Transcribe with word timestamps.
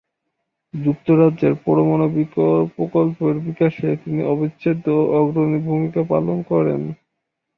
যুক্তরাজ্যের 0.73 1.53
পরমাণু 1.65 2.05
প্রকল্পের 2.75 3.35
বিকাশে 3.47 3.87
তিনি 4.03 4.21
অবিচ্ছেদ্য 4.25 4.85
ও 4.95 5.19
অগ্রণী 5.19 5.59
ভূমিকা 5.67 6.01
পালন 6.11 6.37
করেন। 6.51 6.81